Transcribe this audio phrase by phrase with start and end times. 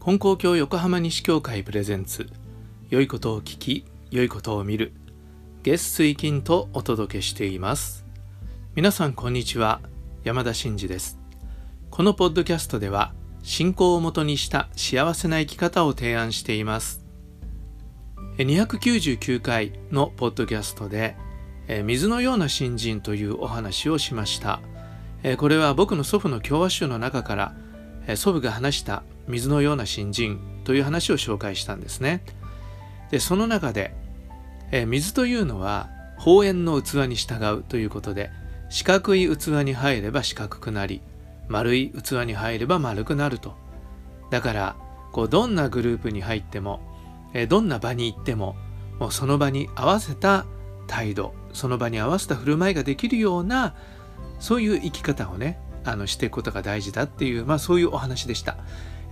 [0.00, 2.28] 金光教横浜西教会プレゼンツ。
[2.88, 4.92] 良いことを聞き良いことを見る。
[5.62, 8.06] 月水金とお届けしています。
[8.74, 9.80] 皆さんこんにちは。
[10.24, 11.18] 山田真嗣です。
[11.90, 13.12] このポッドキャストでは
[13.42, 17.04] 信仰をもとにした幸せな生き方を提案しています。
[18.38, 21.16] 299回のポッドキャストで
[21.84, 24.60] 水のような新人というお話をしました。
[25.38, 32.22] これは僕の祖父の教和集の中から祖父が話した水のような新人という話を紹介したんですね。
[33.10, 33.94] でその中で、
[34.70, 38.30] え水というのは方円の器に従うということで
[38.68, 41.00] 四角い器に入れば四角くなり
[41.48, 43.54] 丸い器に入れば丸くなると
[44.30, 44.76] だから
[45.12, 46.80] こうどんなグループに入っても、
[47.34, 48.56] えどんな場に行っても
[48.98, 50.44] もうその場に合わせた
[50.86, 53.74] 態度その場に合わせた振る舞いができるような
[54.38, 58.58] そういう生き方をねあのしていくことが大事だっていう、まあ、そういうお話でした、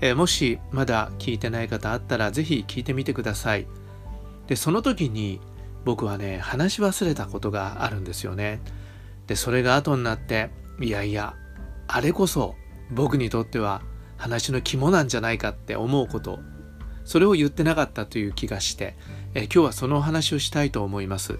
[0.00, 3.66] えー、もしまだ聞いてない方あったら是非聞いてみてください。
[4.46, 5.40] でその時に
[5.84, 8.60] 僕はね話し忘れたことがあるんですよね。
[9.26, 11.34] でそれが後になっていやいや
[11.88, 12.54] あれこそ
[12.90, 13.82] 僕にとっては
[14.16, 16.38] 話の肝なんじゃないかって思うこと
[17.04, 18.96] それを言ってなかったという気がして
[19.34, 21.38] え今日はそのお話をしたいと思います。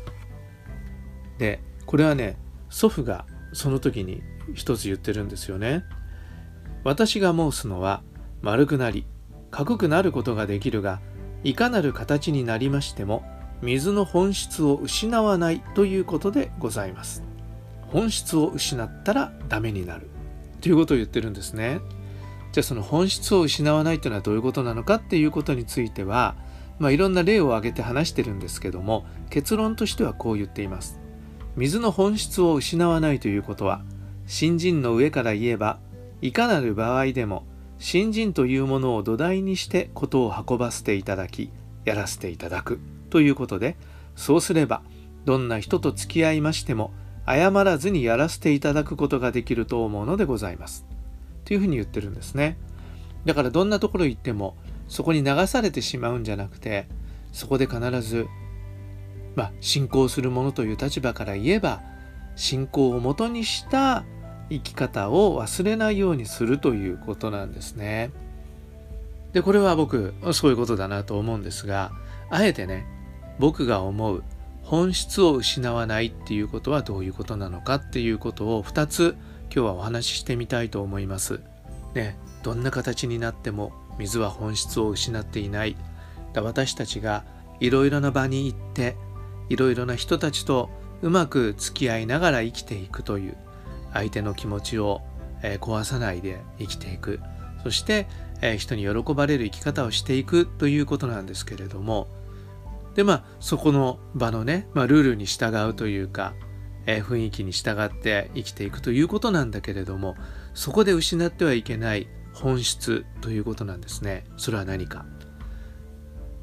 [1.38, 2.36] でこれはね
[2.68, 3.26] 祖父が
[3.56, 4.22] その時に
[4.54, 5.82] 一つ言ってるんですよね。
[6.84, 8.02] 私が申すのは
[8.42, 9.06] 丸くなり
[9.50, 11.00] 角くなることができるが
[11.42, 13.24] いかなる形になりましても
[13.62, 17.24] 水の本質を失わないということでございます。
[17.88, 20.10] 本質を失ったらダメになる
[20.60, 21.80] ということを言ってるんですね。
[22.52, 26.36] じゃあその本質を失わないというのはどういうことなのかっていうことについては、
[26.78, 31.00] まあ、いろんな例を挙げて話してるんですけども結論としてはこう言っています。
[31.56, 33.82] 水の本質を失わないということは
[34.26, 35.78] 新人の上から言えば
[36.20, 37.44] いかなる場合でも
[37.78, 41.50] 新人というものを土台にしてことを運ばせていただき
[41.84, 42.80] やらせていただく
[43.10, 43.76] ということで
[44.16, 44.82] そうすれば
[45.24, 46.92] どんな人と付き合いましても
[47.26, 50.86] 謝らずにやらせていただくことができると思うのでございます。
[51.44, 52.56] というふうに言ってるんですね。
[53.24, 54.56] だからどんなところ行っても
[54.88, 56.86] そこに流されてしまうんじゃなくて
[57.32, 58.28] そこで必ず
[59.36, 61.82] まあ信仰する者という立場から言えば
[62.34, 64.04] 信仰をもとにした
[64.50, 68.10] 生き方を忘れないようにするということなんですね。
[69.32, 71.92] でこれは僕そういうことだなと思うんですが
[72.30, 72.86] あえてね
[73.38, 74.24] 僕が思う
[74.62, 79.16] 本質を失わないっていうことはどういうことなのかっていうことを2つ
[79.54, 81.40] 今日はお話ししてみたいと思います。
[81.94, 85.76] ね、どんな形になっても水は本質を失っていない。
[86.34, 87.24] 私たちが
[87.60, 88.96] いろいろな場に行って
[89.48, 90.70] いろいろな人たちと
[91.02, 93.36] うまく付き合いながら生きていくという
[93.92, 95.02] 相手の気持ちを、
[95.42, 97.20] 壊さないで生きていく。
[97.62, 98.06] そして、
[98.58, 102.08] 人に喜ばれる生き方をしていくということなんですけれども。
[102.94, 106.34] でまあそこの場のね、まあ、ルールに従うというか、
[106.86, 110.14] 雰囲気に従って生きていくということなんだけれども
[110.54, 114.24] そこで失ってはいけない本質ということなんですね。
[114.36, 115.04] それは何か。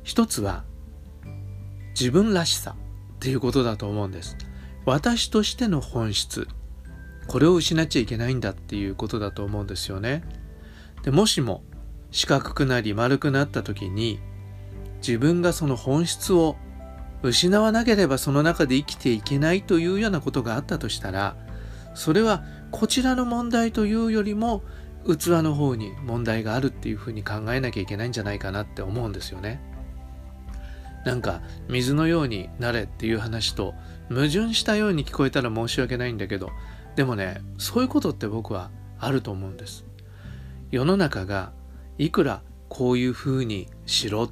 [0.03, 0.63] 一つは
[1.97, 2.75] 自分らしさ。
[3.23, 4.35] っていうことだと思うんです
[4.83, 6.45] 私としての本質
[7.27, 10.25] これを失っちゃいけないんだっていうことだと思うんですよね。
[11.03, 11.63] でもしも
[12.11, 14.19] 四角くなり丸くなった時に
[14.97, 16.57] 自分がその本質を
[17.21, 21.37] 失わなければその中で生きていけないというようなことがあったとしたら
[21.95, 24.63] それはこちらの問題というよりも
[25.07, 29.61] 器の方に問題があるっていうふうに考えなきゃいけないんじゃないかなって思うんですよね。
[31.05, 33.73] なんか水のようになれっていう話と
[34.09, 36.49] 矛盾したように聞こえたら申し訳ないんだけど
[36.95, 39.85] でもねそういうことって僕はあると思うんです。
[40.71, 41.51] 世の中が
[41.97, 44.29] いくらこういうふうにしろ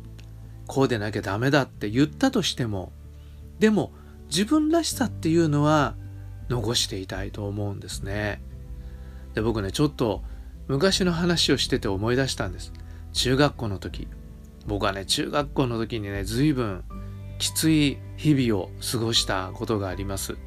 [0.66, 2.92] こうでなきゃダメだって言ったとしても
[3.60, 3.92] でも
[4.28, 5.96] 自分らしさっていうのは
[6.50, 8.42] 残していたいと思うんですね。
[9.34, 10.24] で僕ねちょっと
[10.68, 12.74] 昔の話をしてて思い出したんです。
[13.14, 14.08] 中学校の時。
[14.68, 16.84] 僕はね中学校の時にね随分
[17.40, 20.38] きつい日々を過ごしたことがあります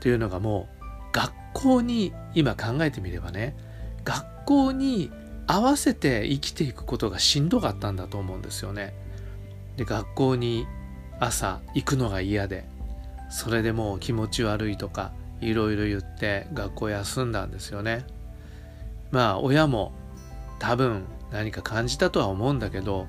[0.00, 3.56] というのがもう学校に今考えてみればね
[4.04, 5.10] 学校に
[5.46, 8.94] 合わせて生きていくことがしんどかったんだと思うんですよね。
[9.76, 10.66] で学校に
[11.18, 12.68] 朝行くのが嫌で
[13.30, 18.04] それでもう気持ち悪いとかいろいろ言って学校休んだんですよね。
[19.10, 19.92] まあ親も
[20.58, 23.06] 多分何か感じたとは思うんだけど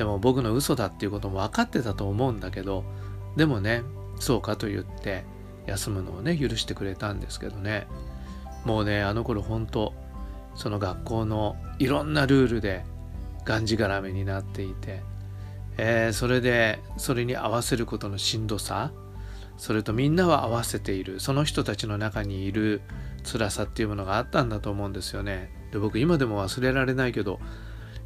[0.00, 2.84] でも僕の嘘だっていうことも分かってたと思うんだけど
[3.36, 3.82] でもね
[4.18, 5.24] そうかと言って
[5.66, 7.86] 休むのをね許してくれたんですけどね
[8.64, 9.92] もうねあの頃本当
[10.54, 12.82] その学校のいろんなルールで
[13.44, 15.02] がんじがらめになっていて、
[15.76, 18.92] えー、それでそれに合わせることのしんどさ
[19.58, 22.80] それとみんなは合わせているその人たちの中にいる
[23.30, 25.50] 辛さっていうものがあったんだと思うんですよね。
[25.72, 27.38] で僕今でも忘れられないけど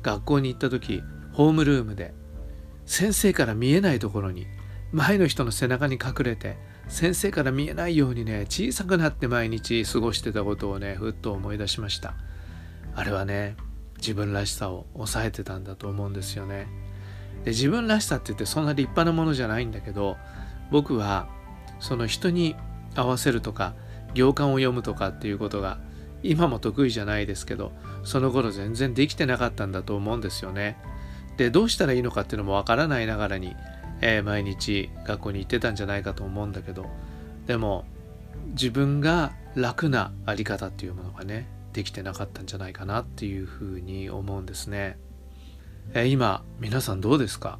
[0.02, 2.14] 学校に行った時ホームルームで
[2.86, 4.46] 先生から見えないところに
[4.92, 6.56] 前の人の背中に隠れて
[6.88, 12.14] 先生から見えないようにね小さくなって毎日過ごしてたことをねふっと思い出しました。
[12.94, 13.56] あれはね
[13.96, 16.69] 自分らしさを抑えてたんだと思うんですよね。
[17.44, 20.16] で自分らしさって言ってそんな立派なものじゃないんだけど
[20.70, 21.28] 僕は
[21.81, 22.54] その人に
[22.94, 23.75] 合わせるとか
[24.14, 25.78] 行間を読むとかっていうことが
[26.22, 27.72] 今も得意じゃないですけど
[28.04, 30.76] その頃全然できてなかったんだと思うんですよね。
[31.36, 33.54] でどうしたらいいのかっていうのもわからないながらに
[34.00, 36.90] えー、毎日学校に行ってたんじゃないかと思うんだけど
[37.46, 37.86] でも
[38.48, 44.98] 自分が楽なあり方っていうものがねできてなかったんじゃないかなっていうふうに思うんですね。
[45.94, 47.58] えー、今皆さんどうですか？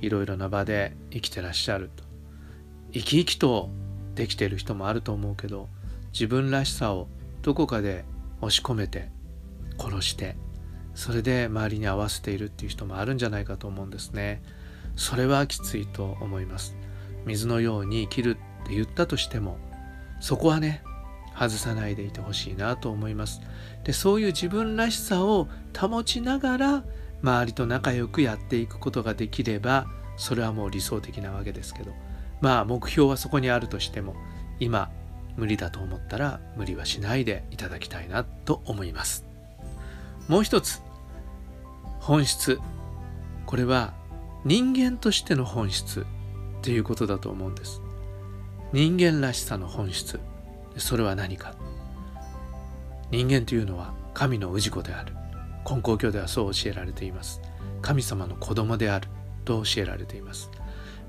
[0.00, 2.04] いろいろな場で生きてらっしゃると。
[2.92, 3.70] 生き生きと
[4.16, 5.68] できてる人もあると思うけど
[6.12, 7.06] 自分らしさを
[7.42, 8.04] どこかで
[8.40, 9.10] 押し込めて
[9.78, 10.36] 殺して
[10.94, 14.42] それで周りに合わせているっていう人もあるんじゃないかと思うんですね。
[14.96, 16.76] それはきついと思います。
[17.24, 19.58] 水のように生きるって言ったとしても
[20.20, 20.82] そこはね
[21.34, 23.40] 外さないでいてほしいなと思います。
[23.84, 25.48] でそういう自分らしさを
[25.78, 26.84] 保ちながら
[27.22, 29.86] 周りと仲良くやっていくことができれば
[30.16, 31.92] それはもう理想的なわけですけど
[32.40, 34.14] まあ目標はそこにあるとしても
[34.58, 34.90] 今
[35.36, 39.29] 無理だと思ったら無理はしないでいただきたいなと思います。
[40.30, 40.80] もう一つ。
[41.98, 42.60] 本質。
[43.46, 43.94] これは
[44.44, 46.04] 人間としての本質っ
[46.62, 47.82] ていうことだと思うんです。
[48.72, 50.20] 人間らしさの本質。
[50.76, 51.56] それは何か。
[53.10, 55.14] 人間というのは神の氏子である。
[55.68, 57.40] 根高教ではそう教えられています。
[57.82, 59.08] 神様の子供である。
[59.44, 60.48] と教えられています。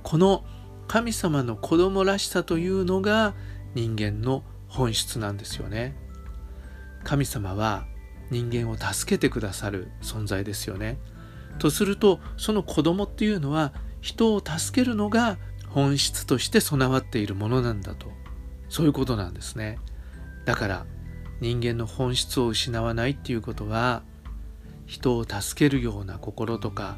[0.02, 0.44] この
[0.88, 3.36] 神様の子供らしさというのが
[3.76, 5.96] 人間の本質なんですよね。
[7.04, 7.86] 神様は
[8.32, 10.98] 人間を助けてくださる存在ですよね。
[11.60, 15.38] とするとその子供っていうのは人を助けるのが
[15.70, 18.08] 本質として備わっているものなんだと。
[18.70, 19.78] そういうことなんですね。
[20.46, 20.86] だから
[21.42, 24.04] 人間の本質を失わないっていうことは
[24.86, 26.98] 人を助けるような心とか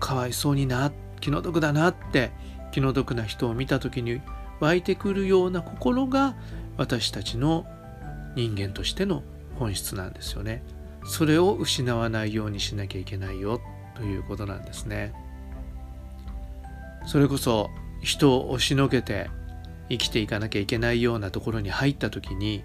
[0.00, 2.32] かわいそうにな気の毒だなって
[2.72, 4.20] 気の毒な人を見た時に
[4.60, 6.34] 湧いてくるような心が
[6.76, 7.66] 私たちの
[8.34, 9.22] 人間としての
[9.58, 10.64] 本質なんですよね。
[11.04, 13.60] それを失わないようにしなきゃいけないよ
[13.94, 15.12] ということなんですね。
[17.06, 17.70] それこそ
[18.00, 19.30] 人を押しのけて
[19.88, 22.64] 生きていかなきゃいけないようなところに入った時に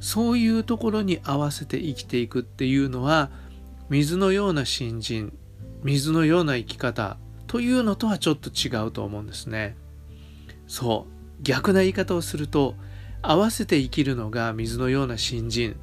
[0.00, 3.30] そういうところに合わせて生きていくっていうのは
[3.88, 5.36] 水のような新人
[5.82, 9.76] 水のような生き方というのとはちょっと違うと思うんですね。
[10.66, 12.74] そう逆な言い方をすると
[13.22, 15.76] 合わせて生きるのが水のような新人っ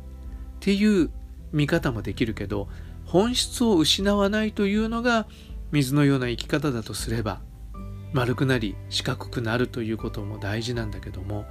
[0.60, 1.10] ていう
[1.56, 2.68] 見方もできるけど
[3.06, 5.26] 本質を失わないというのが
[5.72, 7.42] 水のような生き方だとすれば
[8.14, 11.46] 丸くなり四角くなるということも大事なんだけども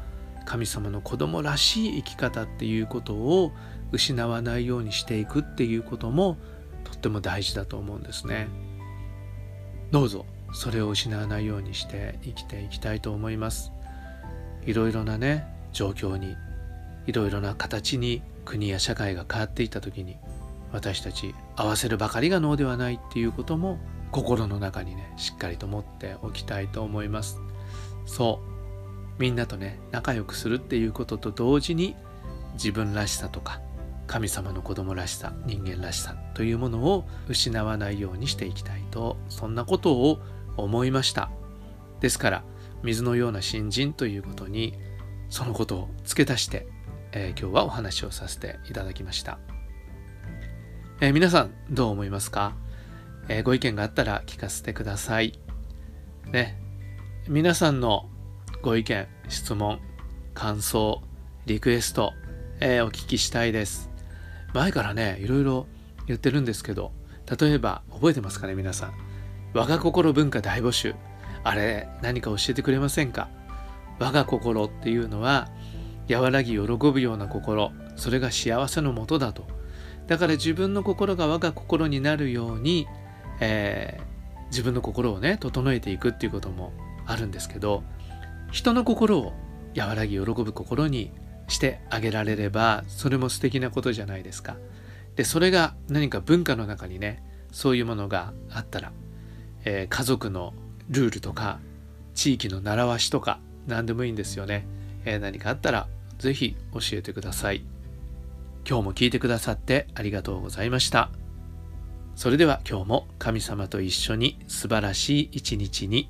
[0.44, 3.52] 神様の子供らしい生き方っていうことを
[3.92, 6.36] 失わないようにしていくっていうことも
[6.84, 8.48] とっても大事だと思うんですね。
[9.90, 13.72] どうぞそれを失わないようにして生きていきたいと思います。
[14.66, 16.36] いろいろなね状況に
[17.06, 20.16] いろいろな形に国や社会が変わっていった時に
[20.72, 23.78] 私たち合わせるばかりが能ではないっていうことも
[24.10, 27.40] 心の中にねしっかりと持っておきたいと思います。
[28.06, 28.54] そう。
[29.18, 31.94] みんなとね仲良くするっていうことと同時に
[32.54, 33.60] 自分らしさとか
[34.06, 40.18] 神様の子供らしさ人間らしさというものを失わないようにしていきたいとそんなことを
[40.56, 41.30] 思いました。
[42.00, 42.44] ですから
[42.82, 44.74] 水のような新人ということに
[45.30, 46.66] そのことを付け足して、
[47.16, 49.38] えー、今日はお話をさせていただきました。
[51.00, 52.56] えー、皆さんどう思いますか、
[53.28, 55.38] えー、ご意見があったら聞かせてください。
[56.26, 56.60] ね。
[57.28, 58.10] 皆さんの
[58.62, 59.78] ご意見、質問、
[60.34, 61.02] 感想、
[61.46, 62.12] リクエスト、
[62.58, 63.90] え、お聞きしたいです。
[64.52, 65.66] 前からね、いろいろ
[66.08, 66.90] 言ってるんですけど、
[67.38, 68.92] 例えば覚えてますかね、皆さん？
[69.54, 70.96] 我が心文化大募集。
[71.44, 73.28] あれ、何か教えてくれませんか？
[74.00, 75.48] 我が心っていうのは、
[76.10, 79.46] 和らぎ喜ぶような心、それが幸せのもとだと
[80.06, 82.86] だから自分の心が我が心になるように、
[83.40, 86.72] えー、自分の心をね整えていくっていうことも
[87.06, 87.82] あるんですけど
[88.50, 89.32] 人の心を
[89.76, 91.10] 和らぎ喜ぶ心に
[91.48, 94.56] してあげられればそれも素敵なことじゃないですか。
[95.16, 98.92] でそれが何か文化の中にねそういうものがあったら、
[99.64, 100.54] えー、家族の
[100.88, 101.60] ルールとか
[102.14, 104.66] 地域の習わしとか何でもいいんですよね。
[105.04, 107.64] え、何かあったら是非教えてください。
[108.68, 111.10] 今日も聞いてくださってありがとうございました。
[112.14, 116.08] それでは今日も神様と一緒に素晴らしい一日に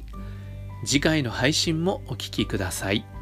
[0.85, 3.14] 次回の配信もお聴きください。